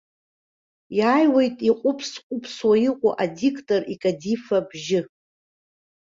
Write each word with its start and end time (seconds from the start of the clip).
Иааиуеит 0.97 1.57
иҟәыԥс-ҟәыԥсуа 1.69 2.75
иҟоу 2.87 3.13
адиктор 3.23 3.81
икадифа 3.93 4.57
бжьы. 4.69 5.01